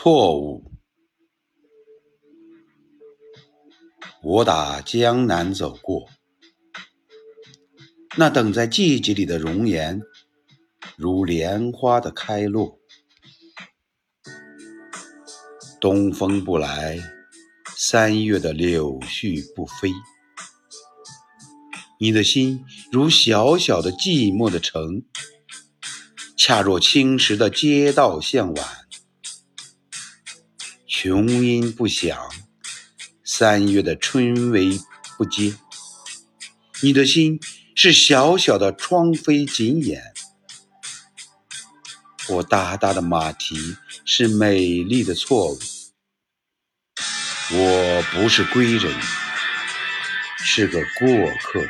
[0.00, 0.70] 错误。
[4.22, 6.08] 我打江南走过，
[8.16, 10.00] 那等在季节里的容颜，
[10.96, 12.78] 如莲花的开落。
[15.80, 16.96] 东风不来，
[17.76, 19.90] 三月的柳絮不飞。
[21.98, 25.02] 你的心如小小的寂寞的城，
[26.36, 28.87] 恰若青石的街道向晚。
[30.90, 32.18] 琼音不响，
[33.22, 34.80] 三月的春雷
[35.18, 35.54] 不接。
[36.80, 37.38] 你的心
[37.74, 40.14] 是小小的窗扉紧掩，
[42.30, 45.58] 我大大的马蹄是美丽的错误。
[47.52, 48.90] 我不是归人，
[50.38, 51.06] 是个过
[51.42, 51.62] 客。